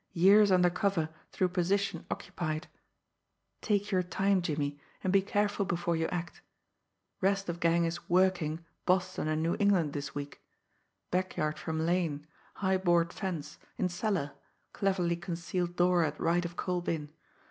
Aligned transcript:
years 0.13 0.51
under 0.51 0.71
cover 0.71 1.09
through 1.31 1.47
position 1.49 2.07
occupied... 2.09 2.65
take 3.61 3.91
your 3.91 4.01
time, 4.01 4.41
Jimmie, 4.41 4.79
and 5.03 5.13
be 5.13 5.21
careful 5.21 5.63
before 5.63 5.95
you 5.95 6.07
act... 6.07 6.41
rest 7.21 7.47
of 7.49 7.59
gang 7.59 7.85
is 7.85 8.09
'working' 8.09 8.65
Boston 8.87 9.27
and 9.27 9.43
New 9.43 9.55
England 9.59 9.93
this 9.93 10.15
week... 10.15 10.41
backyard 11.11 11.59
from 11.59 11.85
lane, 11.85 12.25
high 12.55 12.77
board 12.77 13.13
fence... 13.13 13.59
in 13.77 13.89
cellar... 13.89 14.31
cleverly 14.73 15.15
concealed 15.17 15.75
door 15.75 16.03
at 16.03 16.19
right 16.19 16.45
of 16.45 16.55
coal 16.55 16.81
bin 16.81 17.09